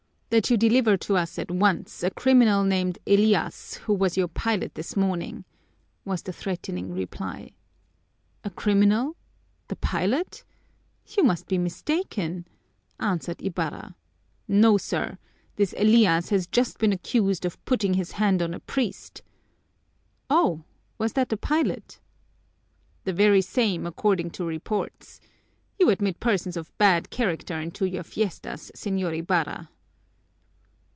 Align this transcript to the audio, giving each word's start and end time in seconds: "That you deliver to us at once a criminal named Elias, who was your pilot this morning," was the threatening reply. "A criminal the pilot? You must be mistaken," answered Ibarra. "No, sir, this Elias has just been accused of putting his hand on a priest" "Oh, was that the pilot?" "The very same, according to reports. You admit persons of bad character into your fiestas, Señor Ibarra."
"That 0.33 0.49
you 0.49 0.55
deliver 0.55 0.95
to 0.95 1.17
us 1.17 1.37
at 1.37 1.51
once 1.51 2.03
a 2.03 2.09
criminal 2.09 2.63
named 2.63 2.99
Elias, 3.05 3.73
who 3.83 3.93
was 3.93 4.15
your 4.15 4.29
pilot 4.29 4.75
this 4.75 4.95
morning," 4.95 5.43
was 6.05 6.21
the 6.21 6.31
threatening 6.31 6.93
reply. 6.93 7.51
"A 8.45 8.49
criminal 8.49 9.17
the 9.67 9.75
pilot? 9.75 10.45
You 11.05 11.25
must 11.25 11.47
be 11.47 11.57
mistaken," 11.57 12.47
answered 12.97 13.41
Ibarra. 13.43 13.97
"No, 14.47 14.77
sir, 14.77 15.17
this 15.57 15.75
Elias 15.77 16.29
has 16.29 16.47
just 16.47 16.77
been 16.77 16.93
accused 16.93 17.43
of 17.43 17.61
putting 17.65 17.95
his 17.95 18.13
hand 18.13 18.41
on 18.41 18.53
a 18.53 18.61
priest" 18.61 19.23
"Oh, 20.29 20.63
was 20.97 21.11
that 21.11 21.27
the 21.27 21.35
pilot?" 21.35 21.99
"The 23.03 23.11
very 23.11 23.41
same, 23.41 23.85
according 23.85 24.29
to 24.31 24.45
reports. 24.45 25.19
You 25.77 25.89
admit 25.89 26.21
persons 26.21 26.55
of 26.55 26.71
bad 26.77 27.09
character 27.09 27.59
into 27.59 27.83
your 27.85 28.03
fiestas, 28.03 28.71
Señor 28.73 29.17
Ibarra." 29.19 29.67